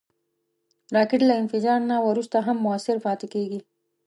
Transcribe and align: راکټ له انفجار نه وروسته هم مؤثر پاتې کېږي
راکټ 0.95 1.21
له 1.29 1.33
انفجار 1.41 1.79
نه 1.91 1.97
وروسته 2.07 2.37
هم 2.47 2.57
مؤثر 2.65 2.95
پاتې 3.05 3.27
کېږي 3.33 3.59